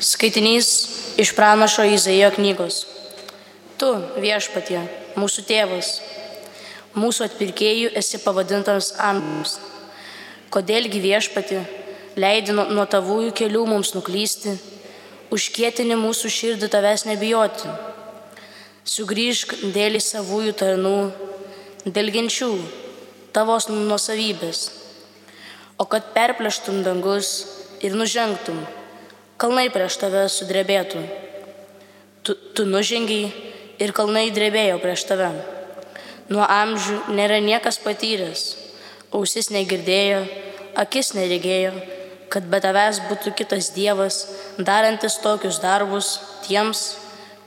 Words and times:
Skaitinys 0.00 0.88
iš 1.20 1.34
pranašo 1.36 1.84
Izaijo 1.84 2.30
knygos. 2.32 2.86
Tu, 3.76 3.88
viešpatie, 4.16 4.78
mūsų 5.20 5.44
tėvas, 5.44 5.90
mūsų 6.96 7.26
atpirkėjų 7.26 7.90
esi 8.00 8.20
pavadintas 8.24 8.94
amžiams. 8.96 9.58
Kodėlgi 10.56 11.02
viešpati 11.04 11.60
leidi 12.16 12.56
nuo, 12.56 12.86
tavųjų 12.88 13.34
kelių 13.42 13.66
mums 13.68 13.92
nuklysti, 13.92 14.56
užkietini 15.36 16.00
mūsų 16.00 16.32
širdį 16.32 16.72
tavęs 16.72 17.04
nebijoti. 17.10 17.68
Sugryžk 18.88 19.52
dėl 19.76 20.00
savųjų 20.00 20.56
tarnų, 20.64 20.96
dėl 21.84 22.08
genčių, 22.16 22.54
tavos 23.36 23.68
nuosavybės. 23.68 24.66
O 25.76 25.84
kad 25.84 26.14
perplėštum 26.16 26.80
dangus 26.88 27.34
ir 27.84 27.92
nužengtum, 27.92 28.64
kalnai 29.40 29.70
prieš 29.72 29.96
tave 30.02 30.26
sudrebėtų. 30.28 31.00
Tu, 32.26 32.36
tu 32.52 32.66
nužengiai 32.68 33.30
ir 33.80 33.94
kalnai 33.96 34.28
drebėjo 34.36 34.76
prieš 34.82 35.06
tave. 35.08 35.30
Nuo 36.30 36.44
amžių 36.44 36.98
nėra 37.16 37.40
niekas 37.42 37.80
patyręs, 37.82 38.42
ausis 39.16 39.48
negirdėjo, 39.50 40.20
akis 40.78 41.14
neregėjo, 41.16 41.72
kad 42.30 42.46
be 42.52 42.60
tavęs 42.62 43.00
būtų 43.08 43.32
kitas 43.40 43.72
Dievas, 43.74 44.20
darantis 44.58 45.16
tokius 45.24 45.58
darbus 45.64 46.18
tiems, 46.44 46.82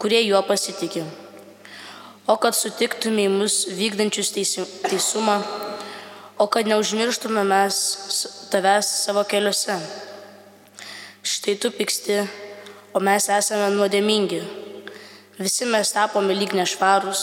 kurie 0.02 0.24
juo 0.26 0.42
pasitikė. 0.48 1.06
O 2.28 2.36
kad 2.42 2.58
sutiktumai 2.58 3.30
mus 3.32 3.68
vykdančius 3.78 4.34
teisumą, 4.34 5.38
o 6.42 6.48
kad 6.52 6.68
neužmirštume 6.68 7.46
mes 7.48 7.78
tavęs 8.52 8.90
savo 9.06 9.24
keliuose 9.30 9.78
Štai 11.24 11.56
tu 11.56 11.70
pyksti, 11.72 12.18
o 12.92 13.00
mes 13.00 13.30
esame 13.32 13.70
nuodėmingi. 13.72 14.42
Visi 15.40 15.64
mes 15.64 15.94
tapome 15.96 16.36
lyg 16.36 16.52
nešvarūs, 16.52 17.22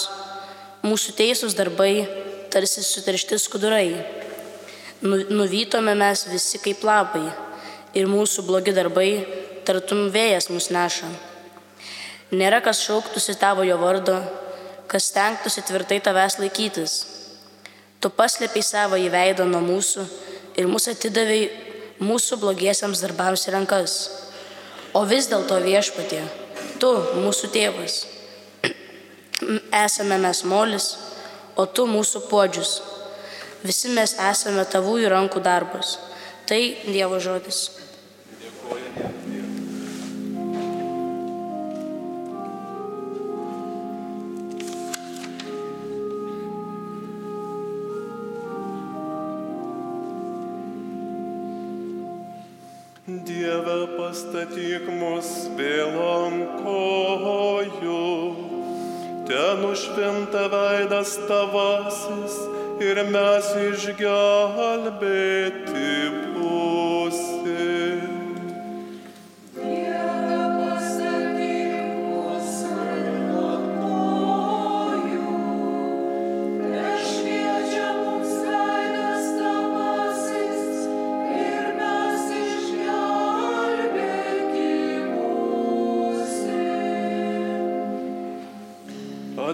mūsų 0.89 1.13
teisūs 1.19 1.53
darbai 1.59 2.07
tarsi 2.49 2.81
suteršti 2.81 3.37
skudurai. 3.37 4.01
Nu, 5.05 5.21
nuvytome 5.29 5.93
mes 6.01 6.25
visi 6.33 6.63
kaip 6.65 6.81
lapai 6.81 7.27
ir 7.93 8.09
mūsų 8.09 8.49
blogi 8.49 8.73
darbai 8.73 9.11
tartum 9.69 10.07
vėjas 10.17 10.49
mus 10.49 10.73
neša. 10.73 11.13
Nėra 12.33 12.65
kas 12.65 12.81
šauktųsi 12.81 13.37
tavo 13.37 13.69
jo 13.69 13.77
vardo, 13.85 14.17
kas 14.89 15.13
stengtųsi 15.13 15.69
tvirtai 15.69 16.01
tavęs 16.01 16.41
laikytis. 16.41 17.01
Tu 18.01 18.09
paslėpiai 18.09 18.65
savo 18.65 18.97
įveidą 18.97 19.45
nuo 19.45 19.61
mūsų 19.61 20.09
ir 20.57 20.73
mūsų 20.73 20.97
atidavai 20.97 21.43
mūsų 22.01 22.41
blogiesiams 22.41 23.03
darbams 23.05 23.47
rankas. 23.53 23.97
O 24.97 25.05
vis 25.07 25.29
dėlto 25.31 25.61
viešpatie, 25.63 26.23
tu 26.83 26.91
mūsų 27.21 27.51
tėvas. 27.55 28.01
Esame 29.85 30.19
mes 30.19 30.43
molis, 30.49 30.95
o 31.57 31.67
tu 31.67 31.87
mūsų 31.87 32.25
podžius. 32.31 32.81
Visi 33.63 33.93
mes 33.93 34.17
esame 34.17 34.65
tavųjų 34.65 35.11
rankų 35.13 35.43
darbas. 35.45 35.99
Tai 36.49 36.61
Dievo 36.89 37.21
žodis. 37.21 37.80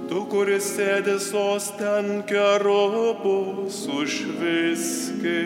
Tu, 0.08 0.20
kuris 0.30 0.68
sėdi 0.76 1.16
sosten 1.18 2.22
kerubus 2.28 3.80
užviski, 3.90 5.42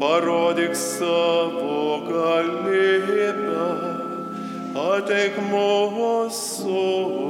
parodyk 0.00 0.72
savo 0.72 2.00
galybę, 2.08 3.68
ateik 4.88 5.36
mūsų 5.52 7.25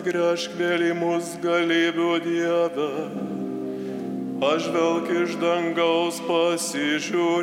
atsigręžk 0.00 0.56
vėl 0.56 0.80
į 0.80 0.94
mus 0.96 1.36
galybių 1.42 2.24
Dievę, 2.24 3.12
pažvelk 4.40 5.10
iš 5.12 5.36
dangaus 5.36 6.16
pasižiūrėki, 6.24 7.36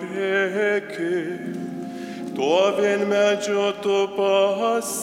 tuo 2.34 2.73
vien 2.79 3.06
medžio 3.12 3.73
tu 3.84 4.09
pasirūpink. 4.17 4.97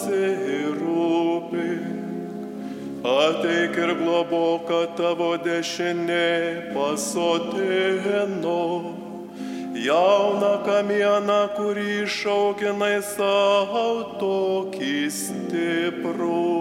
Ateik 3.04 3.76
ir 3.78 3.94
globok, 4.03 4.66
kad 4.66 4.97
tavo 4.98 5.37
dešinė 5.38 6.75
pasodino 6.75 8.64
jauną 9.78 10.59
kamieną, 10.66 11.54
kurį 11.54 12.03
išauginai 12.03 12.98
savo 13.14 14.19
tokį 14.19 14.98
stiprų. 15.12 16.53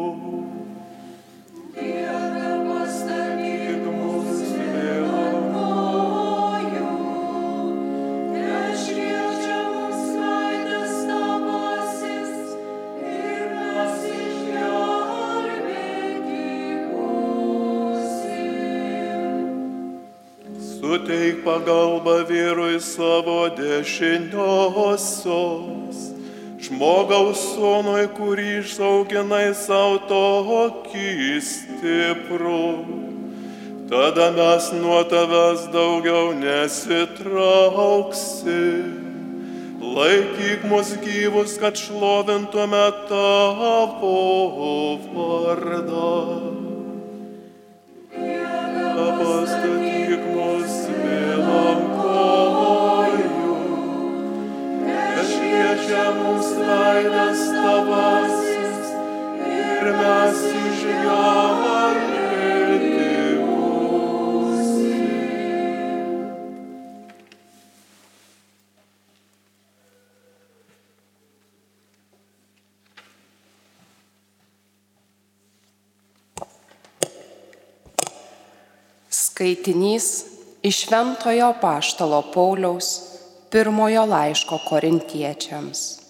Pagalbą 21.53 22.25
vyrui 22.25 22.81
savo 22.81 23.49
dešiniosios, 23.53 25.29
žmogaus 26.65 27.37
sūnui, 27.53 28.07
kurį 28.17 28.63
išauginai 28.63 29.53
savo 29.53 29.99
tokį 30.09 31.41
stiprų. 31.45 32.65
Tada 33.91 34.27
mes 34.33 34.71
nuo 34.81 35.03
tavęs 35.05 35.61
daugiau 35.75 36.33
nesitrauksim. 36.41 37.21
Laikyk 39.93 40.61
mus 40.71 40.89
gyvus, 41.05 41.57
kad 41.61 41.77
šlovintume 41.77 42.87
tavo 43.11 44.17
vardą. 45.13 46.17
Pastatyk 48.93 49.92
veidas 56.67 57.41
tavasis 57.59 58.93
ir 59.59 59.91
mes 60.01 60.43
iš 60.63 60.85
jo 61.05 61.23
Skaitinys 79.43 80.25
iš 80.61 80.85
Ventojo 80.91 81.53
paštalo 81.61 82.21
Pauliaus 82.33 83.01
pirmojo 83.51 84.05
laiško 84.05 84.59
korintiečiams. 84.69 86.02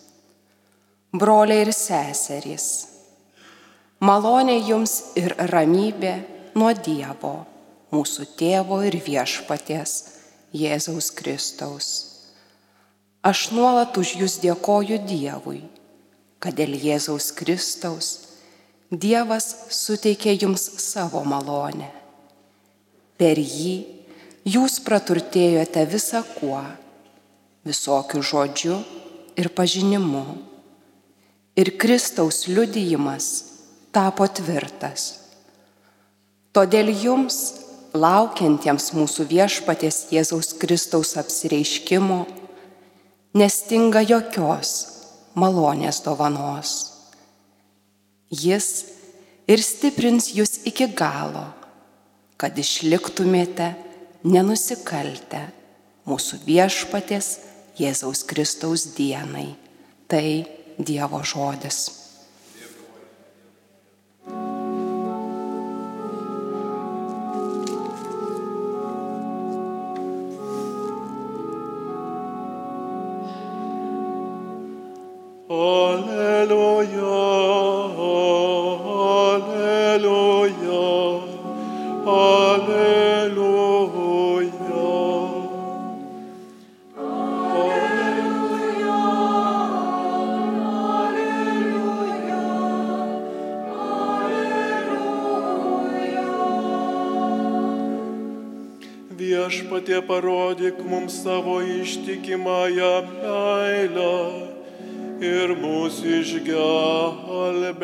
Broliai 1.14 1.62
ir 1.62 1.72
seserys, 1.78 2.68
malonė 4.02 4.58
jums 4.66 5.14
ir 5.20 5.36
ramybė 5.54 6.14
nuo 6.58 6.72
Dievo, 6.74 7.36
mūsų 7.94 8.28
tėvo 8.40 8.82
ir 8.88 8.98
viešpaties 9.06 9.96
Jėzaus 10.58 11.12
Kristaus. 11.14 11.90
Aš 13.24 13.52
nuolat 13.54 13.98
už 13.98 14.18
jūs 14.20 14.40
dėkoju 14.44 15.04
Dievui, 15.08 15.62
kad 16.42 16.58
dėl 16.58 16.76
Jėzaus 16.76 17.32
Kristaus 17.38 18.14
Dievas 18.90 19.48
suteikė 19.74 20.36
jums 20.36 20.66
savo 20.82 21.24
malonę 21.26 21.94
Per 23.24 23.38
jį 23.38 23.74
jūs 24.50 24.80
praturtėjote 24.84 25.84
visą 25.88 26.24
kuo, 26.34 26.64
visokių 27.64 28.24
žodžių 28.30 28.78
ir 29.40 29.50
pažinimu. 29.54 30.24
Ir 31.56 31.74
Kristaus 31.78 32.48
liudijimas 32.50 33.28
tapo 33.94 34.26
tvirtas. 34.28 35.20
Todėl 36.54 36.90
jums, 36.94 37.38
laukiantiems 37.94 38.92
mūsų 38.98 39.28
viešpaties 39.30 40.08
Jėzaus 40.14 40.54
Kristaus 40.62 41.14
apsireiškimo, 41.22 42.24
nestinga 43.38 44.02
jokios 44.06 44.74
malonės 45.38 46.02
dovanos. 46.06 46.78
Jis 48.34 48.70
ir 49.50 49.62
stiprins 49.62 50.32
jūs 50.34 50.60
iki 50.70 50.90
galo 50.98 51.52
kad 52.44 52.58
išliktumėte 52.60 53.70
nenusikaltę 54.28 55.46
mūsų 56.04 56.42
viešpatės 56.44 57.30
Jėzaus 57.80 58.26
Kristaus 58.28 58.84
dienai. 58.98 59.54
Tai 60.12 60.26
Dievo 60.84 61.24
žodis. 61.24 62.03
Viešpatie 99.44 100.00
parodyk 100.08 100.80
mums 100.88 101.24
savo 101.24 101.60
ištikimąją 101.62 103.04
meilę 103.20 104.16
ir 105.20 105.52
mūsų 105.60 106.06
išgelbėk. 106.24 107.84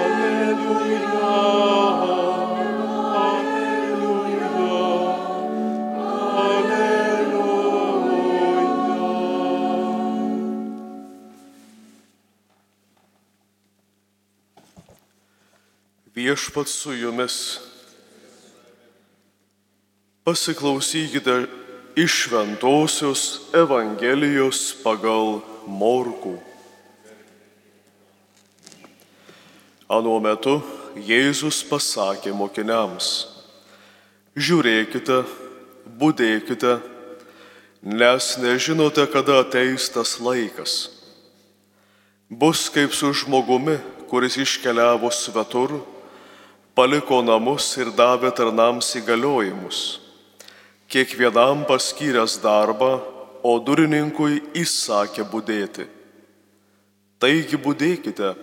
Alleluja. 0.00 0.80
Viešpats 16.16 16.72
su 16.72 16.92
jumis 16.96 17.69
Pasiklausykite 20.30 21.46
iš 21.98 22.12
Šventojios 22.22 23.22
Evangelijos 23.50 24.58
pagal 24.78 25.40
Morkų. 25.66 26.36
Anuo 29.90 30.20
metu 30.22 30.52
Jėzus 30.94 31.64
pasakė 31.66 32.30
mokiniams, 32.30 33.08
žiūrėkite, 34.38 35.16
būdėkite, 35.98 36.76
nes 37.82 38.28
nežinote, 38.38 39.08
kada 39.10 39.40
ateis 39.42 39.88
tas 39.90 40.12
laikas. 40.22 40.76
Bus 42.30 42.68
kaip 42.70 42.94
su 42.94 43.10
žmogumi, 43.24 43.80
kuris 44.06 44.38
iškeliavo 44.38 45.10
svetur, 45.10 45.80
paliko 46.78 47.18
namus 47.18 47.72
ir 47.82 47.90
davė 47.98 48.30
tarnams 48.30 48.94
įgaliojimus 49.02 49.99
kiekvienam 50.90 51.64
paskyręs 51.70 52.40
darbą, 52.42 52.98
o 53.42 53.56
durininkui 53.62 54.42
įsakė 54.58 55.24
būdėti. 55.30 55.86
Taigi 57.22 57.56
būdėkite, 57.56 58.34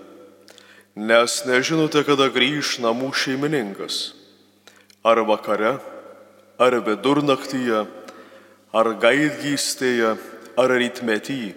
nes 0.96 1.36
nežinote, 1.46 2.02
kada 2.08 2.30
grįž 2.34 2.78
namų 2.82 3.12
šeimininkas. 3.14 4.16
Ar 5.06 5.22
vakare, 5.28 5.78
ar 6.58 6.80
vidurnaktyje, 6.88 7.86
ar 8.74 8.92
gaidgystėje, 9.04 10.16
ar 10.58 10.74
rytmetyje, 10.82 11.54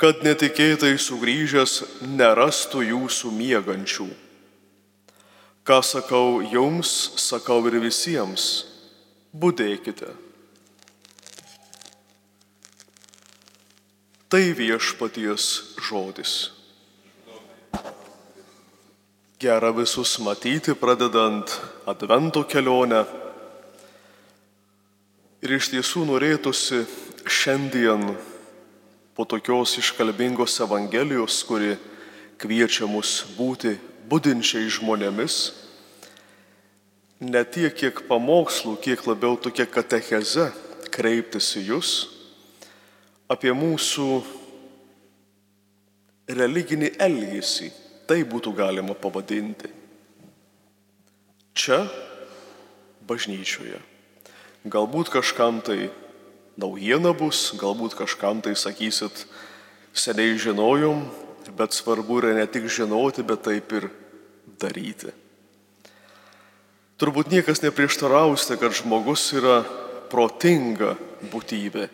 kad 0.00 0.22
netikėtai 0.24 0.94
sugrįžęs 1.00 2.04
nerastų 2.16 2.86
jūsų 2.92 3.32
miegančių. 3.36 4.08
Ką 5.66 5.82
sakau 5.84 6.40
jums, 6.40 7.12
sakau 7.20 7.60
ir 7.68 7.76
visiems 7.82 8.69
būdėkite. 9.32 10.10
Tai 14.30 14.42
viešpaties 14.54 15.46
žodis. 15.82 16.34
Gera 19.40 19.72
visus 19.74 20.18
matyti, 20.22 20.74
pradedant 20.76 21.50
Advento 21.88 22.44
kelionę. 22.44 23.06
Ir 25.40 25.56
iš 25.56 25.70
tiesų 25.72 26.04
norėtųsi 26.06 26.84
šiandien 27.24 28.12
po 29.16 29.24
tokios 29.24 29.78
iškalbingos 29.80 30.60
Evangelijos, 30.62 31.40
kuri 31.48 31.74
kviečia 32.38 32.86
mus 32.86 33.24
būti 33.34 33.74
būdinčiai 34.06 34.68
žmonėmis, 34.70 35.40
ne 37.20 37.42
tiek 37.44 37.74
kiek 37.76 38.02
pamokslų, 38.08 38.78
kiek 38.80 39.04
labiau 39.06 39.36
tokia 39.36 39.66
katecheze 39.68 40.48
kreiptis 40.90 41.52
į 41.60 41.66
jūs 41.70 41.92
apie 43.30 43.52
mūsų 43.54 44.06
religinį 46.30 46.94
elgesį, 46.98 47.70
tai 48.08 48.22
būtų 48.26 48.54
galima 48.58 48.96
pavadinti. 48.98 49.70
Čia, 51.54 51.84
bažnyčioje. 53.06 53.78
Galbūt 54.70 55.12
kažkam 55.12 55.60
tai 55.64 55.90
naujiena 56.60 57.12
bus, 57.16 57.50
galbūt 57.58 57.96
kažkam 57.98 58.42
tai 58.44 58.56
sakysit, 58.58 59.26
seniai 59.94 60.38
žinojom, 60.38 61.04
bet 61.58 61.74
svarbu 61.74 62.20
yra 62.22 62.34
ne 62.38 62.46
tik 62.50 62.68
žinoti, 62.70 63.26
bet 63.26 63.44
taip 63.46 63.72
ir 63.78 63.90
daryti. 64.60 65.14
Turbūt 67.00 67.30
niekas 67.32 67.62
neprieštarausite, 67.64 68.58
kad 68.60 68.74
žmogus 68.76 69.22
yra 69.32 69.62
protinga 70.12 70.98
būtybė. 71.32 71.86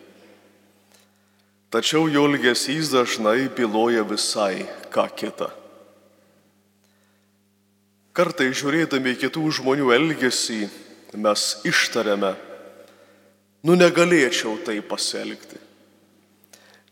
Tačiau 1.71 2.09
jo 2.11 2.25
elgesys 2.27 2.91
dažnai 2.91 3.47
byloja 3.55 4.03
visai 4.07 4.65
ką 4.91 5.05
kitą. 5.15 5.47
Kartai 8.11 8.49
žiūrėdami 8.51 9.13
kitų 9.21 9.45
žmonių 9.59 9.91
elgesį 9.95 10.65
mes 11.15 11.43
ištariame, 11.67 12.33
nu 13.63 13.75
negalėčiau 13.79 14.57
tai 14.65 14.79
pasielgti. 14.81 15.59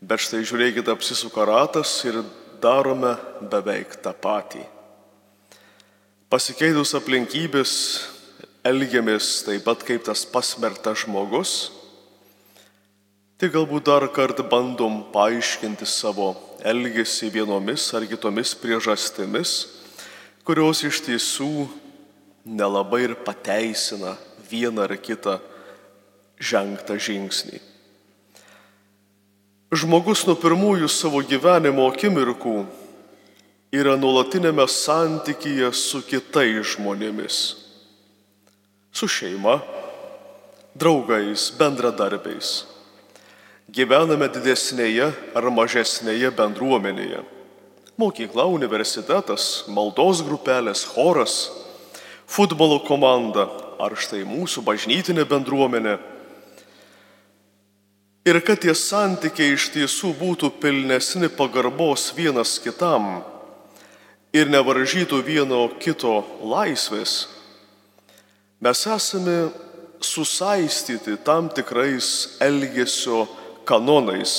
Bet 0.05 0.23
štai 0.23 0.43
žiūrėkite, 0.45 0.91
apsisuka 0.93 1.47
ratas 1.49 1.97
ir 2.07 2.21
darome 2.63 3.15
beveik 3.51 3.97
tą 4.05 4.13
patį. 4.15 4.63
Pasikeitus 6.25 6.95
aplinkybės, 6.97 7.71
elgiamės 8.65 9.43
taip 9.45 9.61
pat 9.67 9.83
kaip 9.85 10.07
tas 10.07 10.23
pasmertas 10.25 11.03
žmogus, 11.03 11.51
tai 13.37 13.51
galbūt 13.53 13.85
dar 13.85 14.07
kartą 14.09 14.41
bandom 14.49 15.03
paaiškinti 15.13 15.85
savo 15.85 16.31
elgesį 16.65 17.29
vienomis 17.35 17.85
ar 17.93 18.07
kitomis 18.09 18.55
priežastimis, 18.57 19.51
kurios 20.41 20.81
iš 20.89 21.03
tiesų 21.05 21.67
nelabai 22.41 23.03
ir 23.03 23.13
pateisina 23.21 24.15
vieną 24.49 24.87
ar 24.87 24.95
kitą 24.97 25.35
žengtą 26.41 26.97
žingsnį. 26.97 27.61
Žmogus 29.77 30.25
nuo 30.25 30.33
pirmųjų 30.41 30.89
savo 30.89 31.21
gyvenimo 31.21 31.85
akimirkų 31.91 32.55
yra 33.75 33.95
nuolatinėme 33.99 34.65
santykyje 34.71 35.71
su 35.75 36.01
kitais 36.05 36.75
žmonėmis. 36.75 37.39
Su 38.95 39.09
šeima, 39.11 39.59
draugais, 40.75 41.49
bendradarbiais. 41.59 42.63
Gyvename 43.75 44.29
didesnėje 44.31 45.09
ar 45.35 45.49
mažesnėje 45.51 46.31
bendruomenėje. 46.37 47.25
Mokykla, 47.99 48.45
universitetas, 48.51 49.65
maldos 49.71 50.21
grupelės, 50.23 50.83
choras, 50.95 51.49
futbolo 52.27 52.81
komanda 52.87 53.47
ar 53.79 53.95
štai 53.99 54.23
mūsų 54.27 54.63
bažnytinė 54.67 55.27
bendruomenė. 55.27 55.97
Ir 58.25 58.39
kad 58.41 58.63
tie 58.63 58.73
santykiai 58.73 59.53
iš 59.53 59.69
tiesų 59.75 60.15
būtų 60.17 60.49
pilnesni 60.61 61.29
pagarbos 61.29 62.09
vienas 62.17 62.57
kitam 62.63 63.21
ir 64.35 64.51
nevaržytų 64.51 65.21
vieno 65.23 65.61
kito 65.79 66.19
laisvės, 66.43 67.25
mes 68.59 68.81
esame 68.91 69.37
susaistyti 70.03 71.15
tam 71.23 71.47
tikrais 71.49 72.37
elgesio 72.43 73.23
kanonais, 73.67 74.33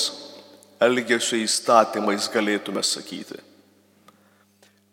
elgesio 0.80 1.40
įstatymais 1.40 2.28
galėtume 2.32 2.84
sakyti. 2.84 3.40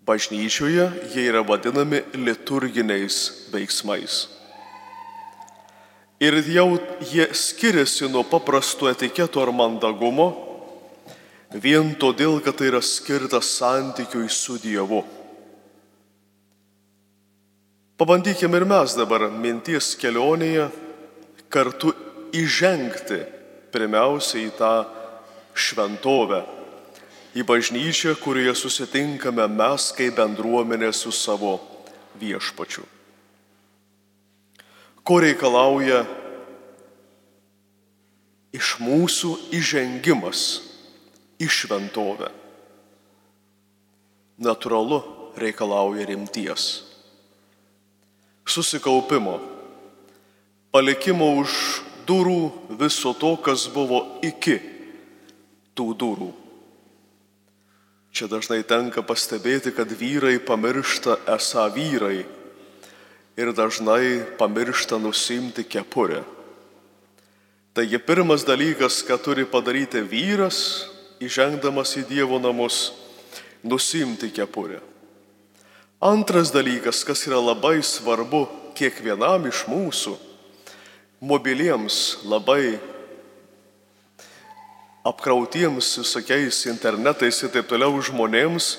Bažnyčioje 0.03 0.87
jie 1.13 1.27
yra 1.29 1.43
vadinami 1.47 2.01
liturginiais 2.15 3.19
veiksmais. 3.53 4.25
Ir 6.23 6.39
jau 6.47 6.77
jie 7.11 7.27
skiriasi 7.35 8.07
nuo 8.11 8.23
paprasto 8.27 8.87
etiketo 8.91 9.43
ar 9.43 9.51
mandagumo, 9.55 10.52
vien 11.53 11.93
todėl, 11.99 12.39
kad 12.41 12.57
tai 12.57 12.71
yra 12.71 12.81
skirtas 12.81 13.51
santykiui 13.59 14.29
su 14.29 14.57
Dievu. 14.61 15.03
Pabandykime 17.97 18.57
ir 18.57 18.65
mes 18.65 18.95
dabar 18.97 19.29
minties 19.29 19.93
kelionėje 20.01 20.65
kartu 21.53 21.93
įžengti 22.33 23.19
pirmiausia 23.73 24.41
į 24.41 24.49
tą 24.57 24.73
šventovę, 25.53 26.41
į 27.37 27.45
bažnyčią, 27.45 28.15
kurioje 28.21 28.55
susitinkame 28.57 29.45
mes 29.49 29.91
kaip 29.93 30.17
bendruomenė 30.17 30.89
su 30.93 31.13
savo 31.13 31.59
viešpačiu. 32.17 32.83
Ko 35.05 35.19
reikalauja 35.21 36.03
iš 38.53 38.77
mūsų 38.81 39.35
įžengimas 39.53 40.72
į 41.41 41.47
šventovę. 41.49 42.29
Naturalu 44.43 44.99
reikalauja 45.37 46.05
rimties, 46.09 46.83
susikaupimo, 48.45 49.39
palikimo 50.73 51.29
už 51.39 51.53
durų 52.07 52.75
viso 52.77 53.13
to, 53.17 53.35
kas 53.41 53.67
buvo 53.71 54.19
iki 54.25 54.59
tų 55.77 55.87
durų. 55.97 56.31
Čia 58.13 58.29
dažnai 58.29 58.61
tenka 58.61 59.01
pastebėti, 59.01 59.73
kad 59.73 59.89
vyrai 59.89 60.37
pamiršta 60.37 61.17
esą 61.33 61.65
vyrai 61.73 62.21
ir 63.37 63.53
dažnai 63.57 64.37
pamiršta 64.37 64.99
nusimti 65.01 65.65
kepurę. 65.65 66.21
Taigi 67.73 67.97
pirmas 67.97 68.45
dalykas, 68.45 69.01
ką 69.01 69.17
turi 69.17 69.47
padaryti 69.49 70.03
vyras, 70.05 70.92
įžengdamas 71.25 71.95
į 71.99 72.05
Dievo 72.09 72.39
namus, 72.41 72.91
nusimti 73.63 74.29
kepurę. 74.33 74.81
Antras 76.03 76.51
dalykas, 76.51 77.03
kas 77.07 77.23
yra 77.29 77.39
labai 77.39 77.79
svarbu 77.79 78.45
kiekvienam 78.75 79.47
iš 79.47 79.63
mūsų, 79.71 80.17
mobiliems, 81.23 82.25
labai 82.27 82.75
apkrautiems 85.07 85.93
visokiais 86.01 86.65
internetais 86.67 87.39
ir 87.43 87.53
taip 87.53 87.69
toliau 87.71 87.95
žmonėms, 88.03 88.73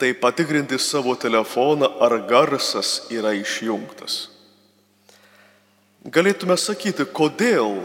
tai 0.00 0.12
patikrinti 0.16 0.78
savo 0.80 1.14
telefoną, 1.16 1.88
ar 2.00 2.18
garsas 2.28 3.06
yra 3.12 3.32
išjungtas. 3.36 4.28
Galėtume 6.08 6.56
sakyti, 6.56 7.04
kodėl 7.04 7.82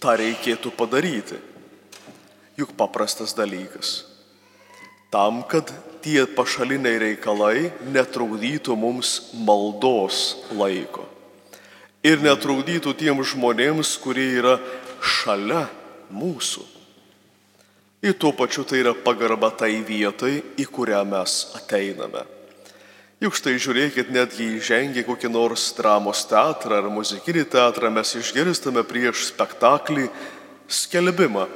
tą 0.00 0.16
reikėtų 0.16 0.72
padaryti 0.76 1.40
juk 2.56 2.74
paprastas 2.76 3.34
dalykas. 3.36 4.04
Tam, 5.12 5.42
kad 5.44 5.68
tie 6.02 6.24
pašaliniai 6.26 6.98
reikalai 7.00 7.70
netrukdytų 7.92 8.76
mums 8.76 9.32
maldos 9.46 10.42
laiko. 10.56 11.06
Ir 12.02 12.22
netrukdytų 12.24 12.94
tiem 12.98 13.20
žmonėms, 13.22 13.94
kurie 14.02 14.26
yra 14.40 14.56
šalia 14.98 15.66
mūsų. 16.10 16.64
Ir 18.02 18.16
tuo 18.18 18.32
pačiu 18.34 18.64
tai 18.66 18.80
yra 18.82 18.96
pagarba 18.98 19.52
tai 19.54 19.76
vietai, 19.86 20.40
į 20.58 20.66
kurią 20.66 21.04
mes 21.06 21.52
ateiname. 21.54 22.24
Juk 23.22 23.36
štai 23.38 23.54
žiūrėkit, 23.62 24.08
netgi 24.10 24.56
įžengę 24.56 25.04
kokį 25.06 25.28
nors 25.30 25.68
dramos 25.78 26.24
teatrą 26.26 26.80
ar 26.80 26.88
muzikinį 26.90 27.44
teatrą, 27.52 27.92
mes 27.94 28.16
išgirstame 28.18 28.82
prieš 28.82 29.28
spektaklį 29.28 30.08
skelbimą 30.66 31.46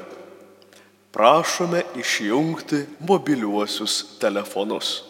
prašome 1.16 1.82
išjungti 1.96 2.82
mobiliuosius 3.00 4.18
telefonus. 4.20 5.02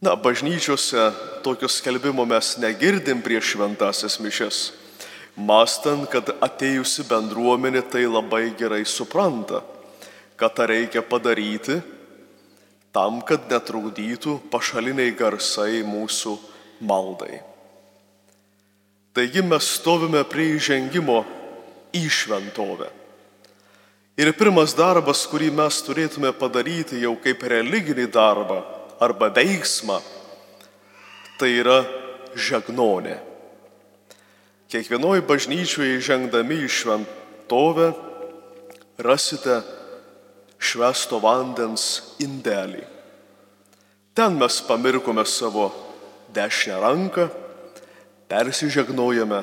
Na, 0.00 0.16
bažnyčiose 0.16 1.12
tokio 1.44 1.68
skelbimo 1.68 2.24
mes 2.26 2.56
negirdim 2.58 3.20
prieš 3.22 3.52
šventasias 3.52 4.16
mišes, 4.18 4.56
mastant, 5.38 6.08
kad 6.10 6.32
atėjusi 6.42 7.04
bendruomenė 7.06 7.84
tai 7.92 8.08
labai 8.10 8.48
gerai 8.58 8.80
supranta, 8.82 9.60
kad 10.34 10.56
tą 10.58 10.66
reikia 10.66 11.04
padaryti 11.06 11.76
tam, 12.90 13.20
kad 13.22 13.46
netrukdytų 13.52 14.34
pašaliniai 14.50 15.12
garsai 15.14 15.84
mūsų 15.86 16.34
maldai. 16.82 17.38
Taigi 19.14 19.46
mes 19.46 19.70
stovime 19.78 20.24
prie 20.26 20.56
įžengimo 20.56 21.20
į 21.94 22.02
šventovę. 22.10 22.90
Ir 24.22 24.30
pirmas 24.38 24.70
darbas, 24.78 25.24
kurį 25.26 25.48
mes 25.50 25.80
turėtume 25.82 26.30
padaryti 26.38 27.00
jau 27.02 27.16
kaip 27.18 27.40
religinį 27.42 28.04
darbą 28.14 28.60
arba 29.02 29.32
veiksmą, 29.34 29.96
tai 31.40 31.48
yra 31.58 31.80
žegnonė. 32.38 33.16
Kiekvienoje 34.70 35.24
bažnyčioje 35.26 35.98
žengdami 36.06 36.60
į 36.62 36.70
šventovę 36.70 37.90
rasite 39.02 39.58
švesto 40.62 41.18
vandens 41.18 42.14
indelį. 42.22 42.86
Ten 44.14 44.38
mes 44.38 44.62
pamirkome 44.70 45.26
savo 45.26 45.72
dešinę 46.30 46.78
ranką, 46.78 47.28
persižegnojame 48.30 49.42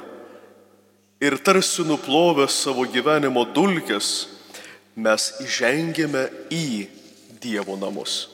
ir 1.20 1.42
tarsi 1.44 1.84
nuplovę 1.84 2.48
savo 2.48 2.88
gyvenimo 2.88 3.44
dulkes, 3.44 4.39
mes 5.00 5.32
įžengėme 5.44 6.28
į 6.52 6.88
Dievo 7.40 7.78
namus. 7.80 8.28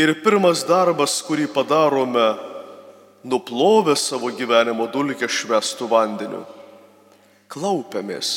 Ir 0.00 0.12
pirmas 0.24 0.62
darbas, 0.68 1.18
kurį 1.24 1.46
padarome, 1.52 2.28
nuplovę 3.24 3.96
savo 3.96 4.30
gyvenimo 4.32 4.86
dulkę 4.92 5.28
švestų 5.28 5.88
vandeniu, 5.88 6.42
klaupiamės 7.52 8.30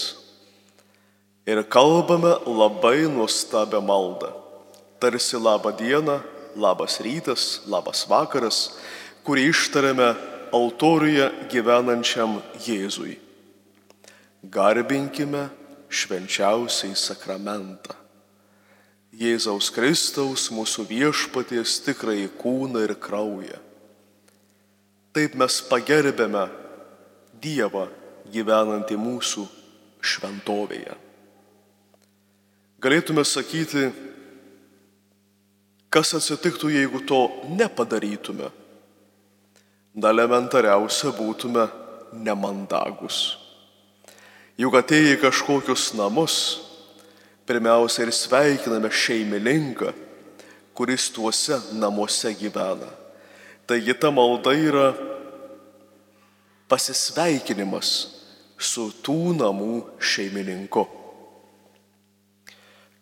ir 1.47 1.63
kalbame 1.67 2.35
labai 2.47 3.07
nuostabią 3.11 3.83
maldą. 3.83 4.31
Tarsi 4.99 5.39
labą 5.39 5.71
dieną, 5.75 6.21
labas 6.55 6.99
rytas, 7.03 7.63
labas 7.67 8.05
vakaras, 8.07 8.69
kurį 9.27 9.49
ištariame 9.51 10.13
altoriuje 10.55 11.27
gyvenančiam 11.51 12.37
Jėzui. 12.63 13.17
Garbinkime 14.43 15.49
švenčiausiai 15.93 16.95
sakramentą. 16.97 17.95
Jėzaus 19.13 19.69
Kristaus 19.69 20.47
mūsų 20.49 20.87
viešpaties 20.89 21.77
tikrai 21.85 22.25
kūną 22.39 22.81
ir 22.87 22.95
kraują. 22.97 23.59
Taip 25.13 25.37
mes 25.37 25.59
pagerbėme 25.69 26.47
Dievą 27.43 27.85
gyvenantį 28.33 28.97
mūsų 28.97 29.43
šventovėje. 30.01 30.95
Galėtume 32.83 33.21
sakyti, 33.27 33.91
kas 35.93 36.15
atsitiktų, 36.17 36.71
jeigu 36.73 37.03
to 37.05 37.21
nepadarytume. 37.53 38.49
Na 39.93 40.09
elementariausia 40.09 41.13
būtume 41.13 41.67
nemandagus. 42.17 43.42
Juk 44.53 44.75
atėję 44.77 45.15
į 45.15 45.21
kažkokius 45.23 45.91
namus, 45.97 46.35
pirmiausia 47.49 48.05
ir 48.05 48.11
sveikiname 48.13 48.91
šeimininką, 48.93 49.89
kuris 50.77 51.07
tuose 51.13 51.57
namuose 51.73 52.35
gyvena. 52.37 52.91
Taigi 53.65 53.95
ta 53.97 54.11
malda 54.13 54.53
yra 54.53 54.91
pasisveikinimas 56.69 57.89
su 58.61 58.91
tų 59.05 59.33
namų 59.39 59.79
šeimininku. 59.97 60.85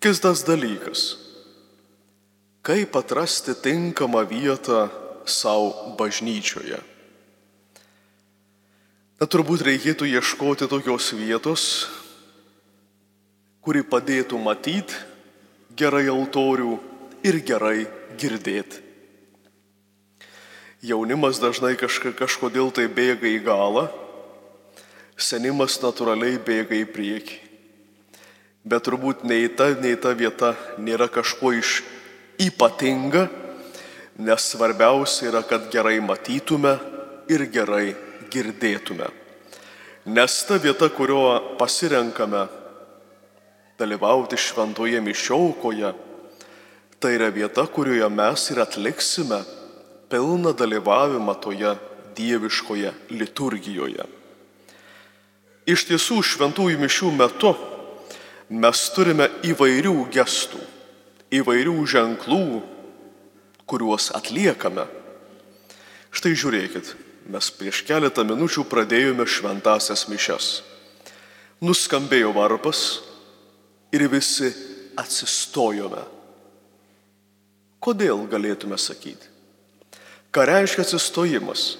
Kistas 0.02 0.46
dalykas. 0.48 1.18
Kaip 2.66 2.96
atrasti 2.96 3.58
tinkamą 3.58 4.24
vietą 4.30 4.86
savo 5.26 5.96
bažnyčioje? 6.00 6.80
Na 9.22 9.28
turbūt 9.30 9.62
reikėtų 9.62 10.08
ieškoti 10.18 10.66
tokios 10.66 11.12
vietos, 11.14 11.64
kuri 13.62 13.84
padėtų 13.86 14.40
matyti 14.42 14.98
gerai 15.78 16.08
altorių 16.10 16.80
ir 17.30 17.38
gerai 17.46 17.86
girdėti. 18.18 18.82
Jaunimas 20.82 21.38
dažnai 21.38 21.76
kažka, 21.78 22.16
kažkodėl 22.18 22.74
tai 22.74 22.88
bėga 22.90 23.30
į 23.30 23.46
galą, 23.46 23.86
senimas 25.14 25.78
natūraliai 25.86 26.42
bėga 26.42 26.82
į 26.82 26.90
priekį. 26.90 27.40
Bet 28.66 28.90
turbūt 28.90 29.22
nei 29.22 29.46
ta, 29.54 29.76
nei 29.78 30.02
ta 30.02 30.18
vieta 30.18 30.56
nėra 30.82 31.06
kažkuo 31.06 31.54
iš 31.62 31.84
ypatinga, 32.42 33.28
nes 34.18 34.54
svarbiausia 34.56 35.30
yra, 35.30 35.46
kad 35.46 35.70
gerai 35.70 36.00
matytume 36.02 36.80
ir 37.30 37.52
gerai 37.54 37.92
girdėtume. 38.32 39.10
Nes 40.10 40.38
ta 40.48 40.58
vieta, 40.58 40.90
kurio 40.90 41.58
pasirenkame 41.60 42.48
dalyvauti 43.78 44.38
šventoje 44.38 45.02
mišiaukoje, 45.02 45.92
tai 47.02 47.16
yra 47.18 47.30
vieta, 47.34 47.66
kurioje 47.66 48.10
mes 48.10 48.48
ir 48.54 48.62
atliksime 48.62 49.42
pilną 50.10 50.54
dalyvavimą 50.58 51.36
toje 51.42 51.76
dieviškoje 52.18 52.92
liturgijoje. 53.14 54.06
Iš 55.70 55.86
tiesų, 55.90 56.20
šventųjų 56.26 56.82
mišių 56.82 57.12
metu 57.16 57.54
mes 58.52 58.82
turime 58.96 59.30
įvairių 59.48 59.96
gestų, 60.12 60.60
įvairių 61.38 61.78
ženklų, 61.88 62.44
kuriuos 63.70 64.10
atliekame. 64.18 64.88
Štai 66.12 66.34
žiūrėkit, 66.36 66.92
mes 67.30 67.50
prieš 67.54 67.84
keletą 67.86 68.24
minučių 68.26 68.66
pradėjome 68.70 69.28
šventasias 69.30 70.08
mišes. 70.10 70.48
Nuskambėjo 71.62 72.32
varpas 72.34 73.02
ir 73.94 74.08
visi 74.10 74.50
atsistojome. 74.98 76.02
Kodėl 77.82 78.26
galėtume 78.30 78.78
sakyti? 78.78 79.30
Ką 80.32 80.46
reiškia 80.48 80.86
atsistojimas? 80.86 81.76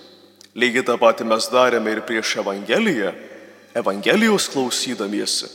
Lygiai 0.58 0.84
tą 0.84 0.98
patį 1.00 1.26
mes 1.30 1.48
darėme 1.48 1.94
ir 1.94 2.02
prieš 2.04 2.36
Evangeliją, 2.42 3.14
Evangelijos 3.78 4.50
klausydamiesi. 4.52 5.48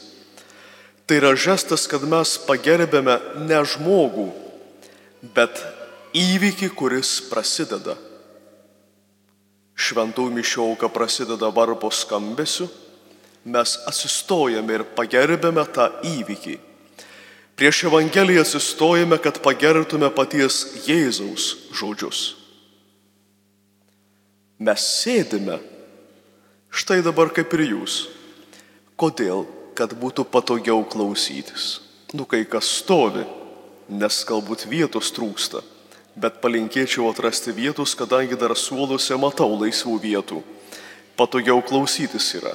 Tai 1.06 1.18
yra 1.20 1.34
žestas, 1.38 1.84
kad 1.86 2.02
mes 2.08 2.32
pagerbėme 2.48 3.18
ne 3.46 3.58
žmogų, 3.68 4.30
bet 5.36 5.60
įvykį, 6.16 6.70
kuris 6.74 7.18
prasideda 7.28 7.94
šventų 9.76 10.30
mišiauka 10.32 10.88
prasideda 10.88 11.50
varpo 11.52 11.90
skambesiu, 11.92 12.66
mes 13.44 13.76
atsistojame 13.86 14.80
ir 14.80 14.84
pagerbėme 14.96 15.62
tą 15.70 15.90
įvykį. 16.08 16.56
Prieš 17.56 17.84
Evangeliją 17.88 18.42
atsistojame, 18.44 19.20
kad 19.22 19.38
pagerbtume 19.44 20.10
paties 20.12 20.64
Jėzaus 20.88 21.54
žodžius. 21.76 22.24
Mes 24.60 24.80
sėdime, 24.80 25.60
štai 26.72 27.02
dabar 27.04 27.30
kaip 27.32 27.52
ir 27.56 27.68
jūs. 27.70 28.06
Kodėl? 28.96 29.44
Kad 29.76 29.92
būtų 29.92 30.24
patogiau 30.32 30.80
klausytis. 30.88 31.82
Nu, 32.16 32.24
kai 32.24 32.46
kas 32.48 32.64
stovi, 32.78 33.26
nes 33.92 34.22
galbūt 34.24 34.64
vietos 34.70 35.10
trūksta 35.12 35.60
bet 36.16 36.40
palinkėčiau 36.40 37.10
atrasti 37.10 37.52
vietos, 37.52 37.92
kadangi 37.94 38.38
dar 38.40 38.56
suoluose 38.56 39.18
matau 39.20 39.52
laisvų 39.60 39.98
vietų. 40.00 40.40
Patogiau 41.16 41.60
klausytis 41.64 42.30
yra. 42.38 42.54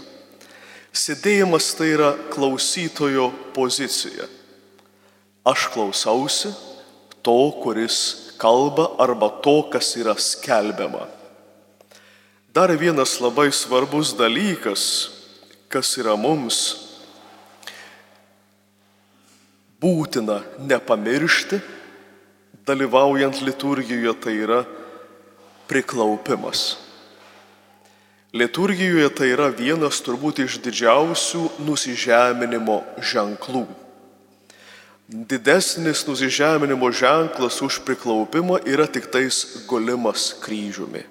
Sėdėjimas 0.92 1.72
tai 1.78 1.94
yra 1.94 2.12
klausytojo 2.34 3.30
pozicija. 3.56 4.28
Aš 5.48 5.70
klausausi 5.74 6.52
to, 7.24 7.40
kuris 7.64 8.36
kalba 8.42 8.90
arba 9.02 9.30
to, 9.46 9.62
kas 9.72 9.94
yra 9.98 10.18
skelbiama. 10.18 11.08
Dar 12.52 12.74
vienas 12.76 13.16
labai 13.24 13.48
svarbus 13.56 14.12
dalykas, 14.18 14.84
kas 15.72 15.94
yra 16.02 16.18
mums 16.20 16.58
būtina 19.82 20.42
nepamiršti, 20.60 21.62
dalyvaujant 22.72 23.44
liturgijoje, 23.44 24.16
tai 24.24 24.38
yra 24.48 24.62
priklaupimas. 25.68 26.80
Liturgijoje 28.34 29.10
tai 29.12 29.34
yra 29.34 29.50
vienas 29.52 30.00
turbūt 30.00 30.40
iš 30.46 30.62
didžiausių 30.64 31.50
nusižeminimo 31.68 32.78
ženklų. 33.04 33.66
Didesnis 35.12 36.06
nusižeminimo 36.08 36.88
ženklas 36.96 37.60
už 37.60 37.82
priklaupimą 37.84 38.62
yra 38.64 38.88
tik 38.88 39.10
tais 39.12 39.66
gulimas 39.68 40.30
kryžiumi. 40.40 41.04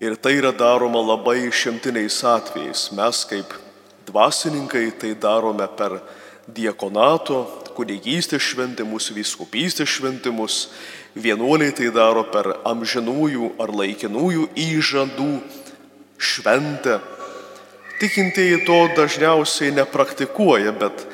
Ir 0.00 0.16
tai 0.16 0.38
yra 0.40 0.54
daroma 0.56 1.04
labai 1.04 1.44
išimtiniais 1.50 2.16
atvejais. 2.24 2.88
Mes 2.96 3.20
kaip 3.28 3.52
dvasininkai 4.08 4.88
tai 4.96 5.12
darome 5.12 5.68
per 5.76 6.00
diekonato, 6.48 7.44
kunigystės 7.76 8.42
šventimus, 8.44 9.10
vyskupystės 9.14 9.90
šventimus. 9.90 10.58
Vienuoliai 11.14 11.74
tai 11.76 11.90
daro 11.92 12.24
per 12.32 12.48
amžinųjų 12.68 13.54
ar 13.60 13.72
laikinųjų 13.82 14.48
įžadų 14.56 15.32
šventę. 16.16 17.00
Tikintieji 18.00 18.64
to 18.66 18.78
dažniausiai 18.96 19.74
nepraktikuoja, 19.76 20.72
bet 20.74 21.04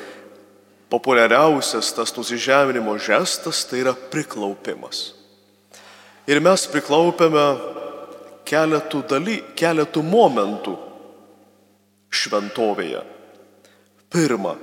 populiariausias 0.89 1.91
tas 1.93 2.15
nusižeminimo 2.15 2.95
žestas 2.97 3.65
tai 3.69 3.83
yra 3.83 3.93
priklaupimas. 3.93 5.13
Ir 6.29 6.41
mes 6.45 6.65
priklaupiame 6.69 7.45
keletų, 8.49 9.03
daly, 9.09 9.37
keletų 9.57 10.03
momentų 10.05 10.75
šventovėje. 12.09 13.03
Pirma, 14.09 14.55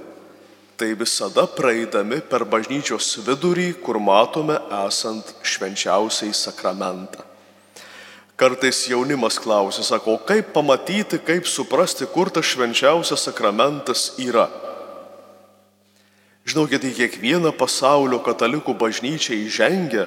tai 0.76 0.92
visada 0.94 1.46
praeidami 1.48 2.20
per 2.20 2.44
bažnyčios 2.44 3.16
vidurį, 3.24 3.70
kur 3.80 3.98
matome 3.98 4.58
esant 4.84 5.32
švenčiausiai 5.42 6.34
sakramentą. 6.36 7.24
Kartais 8.36 8.82
jaunimas 8.84 9.38
klausia, 9.40 9.80
sako, 9.80 10.18
kaip 10.28 10.52
pamatyti, 10.52 11.16
kaip 11.24 11.48
suprasti, 11.48 12.04
kur 12.12 12.28
tas 12.28 12.44
švenčiausias 12.44 13.24
sakramentas 13.24 14.10
yra. 14.20 14.44
Žinokit, 16.46 16.84
į 16.84 16.92
kiekvieną 16.98 17.54
pasaulio 17.56 18.20
katalikų 18.22 18.76
bažnyčią 18.76 19.38
įžengę, 19.46 20.04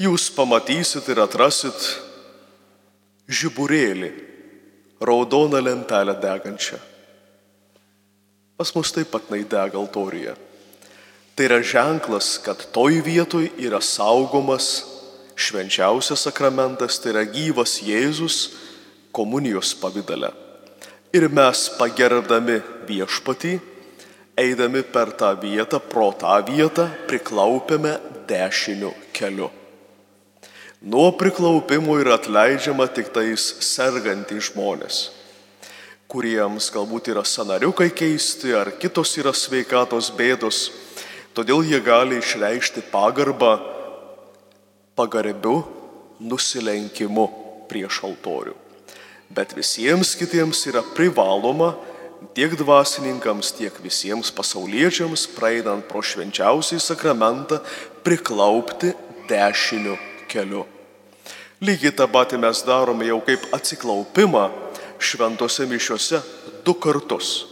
jūs 0.00 0.30
pamatysit 0.32 1.10
ir 1.10 1.20
atrasit 1.26 1.90
žiburėlį, 3.26 4.12
raudoną 5.02 5.58
lentelę 5.66 6.14
degančią. 6.22 6.78
Pas 8.60 8.74
mus 8.76 8.90
taip 8.92 9.08
pat 9.08 9.30
naidega 9.32 9.78
altorija. 9.80 10.34
Tai 11.32 11.44
yra 11.46 11.62
ženklas, 11.64 12.34
kad 12.44 12.60
toj 12.74 12.98
vietoj 13.06 13.46
yra 13.56 13.78
saugomas 13.80 14.66
švenčiausias 15.32 16.26
sakramentas, 16.26 16.98
tai 17.00 17.14
yra 17.14 17.22
gyvas 17.24 17.78
Jėzus 17.80 18.50
komunijos 19.16 19.70
pavydale. 19.80 20.28
Ir 21.16 21.30
mes 21.32 21.62
pagerbdami 21.78 22.58
viešpatį, 22.90 23.54
eidami 24.44 24.82
per 24.84 25.14
tą 25.16 25.30
vietą, 25.40 25.80
pro 25.80 26.10
tą 26.20 26.34
vietą, 26.44 26.84
priklaupėme 27.08 27.94
dešiniu 28.28 28.92
keliu. 29.16 29.48
Nuo 30.84 31.08
priklaupimo 31.16 31.96
yra 32.04 32.20
atleidžiama 32.20 32.90
tik 32.92 33.08
tais 33.16 33.48
sergantys 33.64 34.50
žmonės 34.52 35.00
kuriems 36.10 36.70
galbūt 36.74 37.12
yra 37.12 37.22
sanariukai 37.26 37.90
keisti 37.94 38.50
ar 38.56 38.72
kitos 38.82 39.12
yra 39.20 39.30
sveikatos 39.36 40.10
bėdos, 40.18 40.70
todėl 41.36 41.62
jie 41.62 41.78
gali 41.84 42.18
išreikšti 42.18 42.88
pagarbą 42.90 43.58
pagarbiu 44.98 45.62
nusilenkimu. 46.20 47.28
prieš 47.70 48.00
altorių. 48.02 48.56
Bet 49.30 49.54
visiems 49.54 50.16
kitiems 50.18 50.64
yra 50.66 50.82
privaloma 50.82 51.76
tiek 52.34 52.56
dvasininkams, 52.58 53.52
tiek 53.54 53.76
visiems 53.78 54.32
pasauliečiams, 54.34 55.28
praeinant 55.36 55.86
pro 55.86 56.02
švenčiausiai 56.02 56.82
sakramentą, 56.82 57.60
priklaupti 58.02 58.90
dešiniu 59.30 59.94
keliu. 60.26 60.64
Lygiai 61.62 61.94
tą 61.94 62.08
patį 62.10 62.40
mes 62.42 62.64
darome 62.66 63.06
jau 63.06 63.20
kaip 63.22 63.46
atsiklaupimą 63.54 64.48
šventose 65.00 65.66
mišiuose 65.66 66.20
du 66.64 66.74
kartus. 66.76 67.46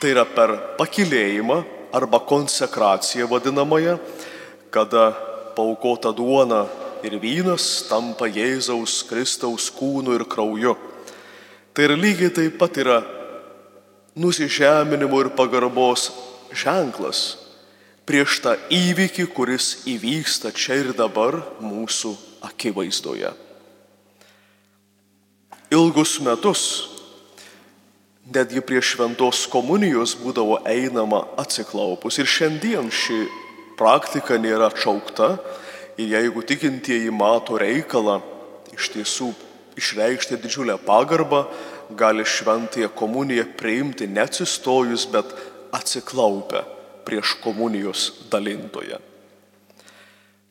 Tai 0.00 0.10
yra 0.14 0.24
per 0.26 0.54
pakilėjimą 0.78 1.58
arba 1.94 2.22
konsekraciją 2.26 3.28
vadinamąją, 3.30 3.98
kada 4.72 5.12
paukota 5.56 6.12
duona 6.16 6.64
ir 7.04 7.18
vynas 7.20 7.84
tampa 7.90 8.30
Jėzaus 8.30 9.02
Kristaus 9.08 9.68
kūnu 9.74 10.16
ir 10.16 10.24
krauju. 10.24 10.74
Tai 11.74 11.86
ir 11.88 11.96
lygiai 11.98 12.32
taip 12.34 12.58
pat 12.60 12.78
yra 12.80 13.02
nusižeminimo 14.16 15.20
ir 15.22 15.32
pagarbos 15.36 16.10
ženklas 16.52 17.22
prieš 18.08 18.40
tą 18.44 18.56
įvykį, 18.72 19.28
kuris 19.32 19.86
įvyksta 19.88 20.52
čia 20.52 20.80
ir 20.82 20.92
dabar 20.96 21.38
mūsų 21.62 22.12
akivaizdoje. 22.48 23.30
Ilgus 25.72 26.18
metus 26.20 26.62
netgi 28.28 28.60
prie 28.60 28.82
šventos 28.84 29.46
komunijos 29.48 30.12
būdavo 30.20 30.58
einama 30.68 31.22
atsiklaupus 31.40 32.18
ir 32.20 32.28
šiandien 32.28 32.90
ši 32.92 33.22
praktika 33.78 34.36
nėra 34.36 34.68
atšaukta 34.68 35.30
ir 35.96 36.12
jeigu 36.12 36.44
tikintieji 36.44 37.14
mato 37.14 37.56
reikalą 37.60 38.18
iš 38.76 38.90
tiesų 38.92 39.30
išreikšti 39.80 40.36
didžiulę 40.42 40.76
pagarbą, 40.84 41.46
gali 41.96 42.24
šventąją 42.24 42.92
komuniją 42.92 43.48
priimti 43.56 44.08
neatsistojus, 44.08 45.06
bet 45.08 45.32
atsiklaupę 45.72 46.64
prieš 47.08 47.36
komunijos 47.40 48.28
dalintoje. 48.30 49.00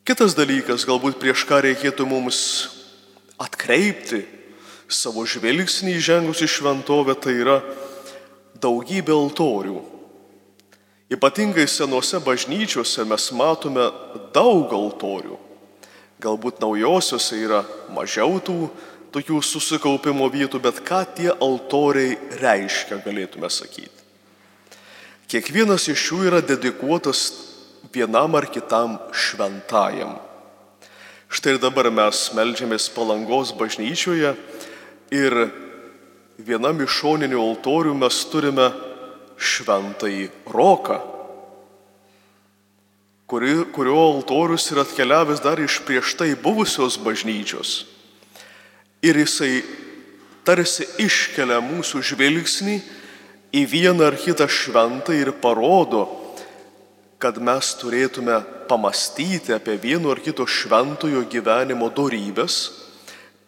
Kitas 0.02 0.34
dalykas, 0.34 0.82
galbūt 0.82 1.22
prieš 1.22 1.46
ką 1.46 1.62
reikėtų 1.62 2.10
mums 2.10 2.38
atkreipti 3.38 4.24
savo 4.92 5.24
žvilgsnį 5.26 5.96
įžengus 5.98 6.42
į 6.44 6.48
šventovę, 6.52 7.16
tai 7.18 7.34
yra 7.40 7.58
daugybė 8.62 9.14
altorių. 9.16 9.80
Ypatingai 11.12 11.66
senose 11.68 12.20
bažnyčiose 12.24 13.04
mes 13.04 13.28
matome 13.36 13.88
daug 14.32 14.72
altorių. 14.72 15.36
Galbūt 16.22 16.62
naujosiuose 16.62 17.40
yra 17.42 17.64
mažiau 17.92 18.38
tų 18.40 18.70
tokių 19.12 19.42
susikaupimo 19.44 20.28
vietų, 20.32 20.62
bet 20.62 20.80
ką 20.86 21.02
tie 21.16 21.28
altoriai 21.32 22.16
reiškia, 22.40 23.02
galėtume 23.04 23.50
sakyti. 23.52 23.90
Kiekvienas 25.28 25.88
iš 25.88 26.06
jų 26.10 26.20
yra 26.30 26.40
dedikuotas 26.44 27.26
vienam 27.92 28.36
ar 28.36 28.46
kitam 28.52 28.98
šventajam. 29.12 30.16
Štai 31.32 31.56
ir 31.56 31.60
dabar 31.60 31.88
mes 31.88 32.26
melžiamės 32.36 32.90
palangos 32.92 33.54
bažnyčioje 33.56 34.34
ir 35.12 35.36
vienam 36.40 36.80
iš 36.82 37.02
šoninių 37.02 37.40
altorių 37.40 37.92
mes 38.00 38.18
turime 38.32 38.70
šventąjį 39.42 40.28
roką, 40.54 40.98
kuri, 43.28 43.54
kurio 43.74 43.98
altorius 44.08 44.70
yra 44.72 44.86
atkeliavęs 44.86 45.42
dar 45.44 45.60
iš 45.60 45.80
prieš 45.86 46.16
tai 46.20 46.32
buvusios 46.36 46.98
bažnyčios. 47.00 47.84
Ir 49.02 49.18
jisai 49.18 49.62
tarsi 50.46 50.86
iškelia 51.02 51.60
mūsų 51.64 52.02
žvilgsnį 52.12 52.76
į 53.52 53.62
vieną 53.68 54.08
ar 54.10 54.18
kitą 54.20 54.48
šventą 54.48 55.14
ir 55.16 55.32
parodo, 55.42 56.06
kad 57.22 57.38
mes 57.38 57.74
turėtume 57.78 58.40
pamastyti 58.70 59.54
apie 59.54 59.76
vieno 59.78 60.10
ar 60.10 60.22
kito 60.22 60.46
šventojo 60.48 61.22
gyvenimo 61.30 61.90
darybės, 61.94 62.81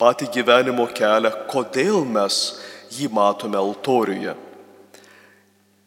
patį 0.05 0.29
gyvenimo 0.35 0.85
kelią, 0.93 1.33
kodėl 1.49 2.03
mes 2.05 2.41
jį 2.93 3.09
matome 3.09 3.57
altoriuje. 3.57 4.35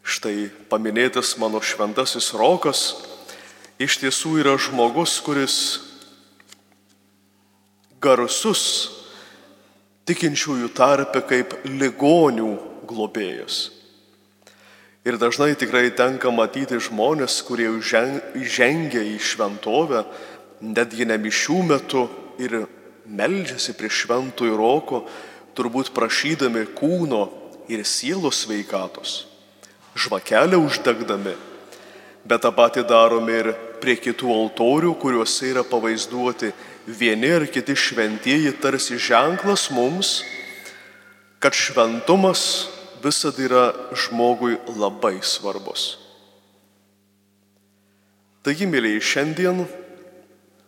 Štai 0.08 0.48
paminėtas 0.72 1.36
mano 1.38 1.62
šventasis 1.62 2.32
Rokas 2.40 2.82
iš 3.78 4.00
tiesų 4.02 4.40
yra 4.42 4.56
žmogus, 4.58 5.20
kuris 5.22 5.58
garsus 8.02 8.64
tikinčiųjų 10.08 10.72
tarpe 10.74 11.22
kaip 11.28 11.54
ligonių 11.68 12.54
globėjas. 12.88 13.68
Ir 15.08 15.20
dažnai 15.20 15.54
tikrai 15.60 15.92
tenka 15.96 16.32
matyti 16.34 16.80
žmonės, 16.84 17.38
kurie 17.48 17.70
žengia 17.84 19.04
į 19.04 19.20
šventovę, 19.24 20.02
netgi 20.64 21.06
ne 21.06 21.20
mišių 21.22 21.60
metu 21.68 22.08
ir 22.42 22.64
meldžiasi 23.08 23.76
prie 23.78 23.89
šventųjų 23.91 24.58
roko, 24.60 25.04
turbūt 25.58 25.93
prašydami 25.96 26.67
kūno 26.78 27.28
ir 27.72 27.84
sielos 27.88 28.43
sveikatos, 28.46 29.26
žvakelę 29.98 30.60
uždegdami, 30.60 31.34
bet 32.28 32.43
tą 32.43 32.52
patį 32.56 32.84
darome 32.88 33.39
ir 33.41 33.54
prie 33.82 33.98
kitų 34.00 34.30
altorių, 34.34 34.93
kuriuose 35.00 35.52
yra 35.52 35.63
pavaizduoti 35.67 36.52
vieni 36.88 37.32
ar 37.36 37.48
kiti 37.52 37.76
šventieji 37.76 38.54
tarsi 38.62 39.00
ženklas 39.00 39.70
mums, 39.72 40.22
kad 41.39 41.54
šventumas 41.54 42.67
visada 43.04 43.43
yra 43.43 43.65
žmogui 43.93 44.58
labai 44.78 45.20
svarbus. 45.22 45.98
Taigi, 48.48 48.65
mėlyai, 48.70 49.02
šiandien 49.04 49.65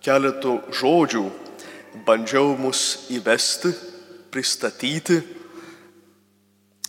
keletų 0.04 0.58
žodžių 0.76 1.24
bandžiau 2.06 2.56
mus 2.58 3.10
įvesti, 3.14 3.74
pristatyti 4.30 5.20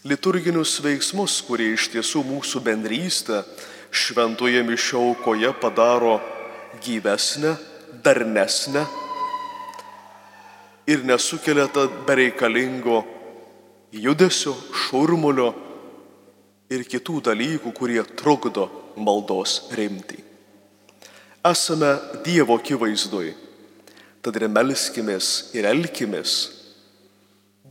liturginius 0.04 0.78
veiksmus, 0.84 1.40
kurie 1.44 1.72
iš 1.74 1.90
tiesų 1.94 2.22
mūsų 2.24 2.62
bendrystę 2.64 3.42
šventoje 3.90 4.62
mišiaukoje 4.64 5.52
padaro 5.60 6.18
gyvesnę, 6.84 7.56
darnesnę 8.04 8.84
ir 10.86 11.04
nesukelia 11.04 11.68
tą 11.68 11.88
bereikalingo 12.06 13.02
judesio, 13.92 14.54
šurmulio 14.72 15.50
ir 16.70 16.86
kitų 16.86 17.20
dalykų, 17.30 17.72
kurie 17.74 18.02
trukdo 18.16 18.68
maldos 18.96 19.68
rimtį. 19.74 20.20
Esame 21.46 21.92
Dievo 22.24 22.58
akivaizdui, 22.60 23.32
tad 24.20 24.36
ir 24.36 24.48
melskimės 24.52 25.50
ir 25.56 25.68
elkimės, 25.70 26.34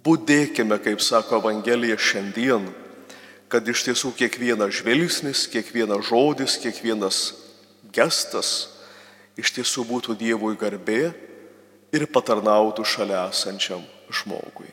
būdėkime, 0.06 0.80
kaip 0.82 1.02
sako 1.04 1.42
Evangelija 1.44 1.98
šiandien, 2.00 2.70
kad 3.50 3.68
iš 3.68 3.84
tiesų 3.88 4.14
kiekvienas 4.18 4.80
žvilgsnis, 4.80 5.46
kiekvienas 5.52 6.06
žodis, 6.10 6.58
kiekvienas 6.62 7.22
gestas 7.94 8.70
iš 9.40 9.54
tiesų 9.56 9.86
būtų 9.90 10.18
Dievui 10.20 10.58
garbė 10.60 11.10
ir 11.96 12.06
patarnautų 12.14 12.86
šalia 12.86 13.26
esančiam 13.32 13.82
žmogui. 14.14 14.70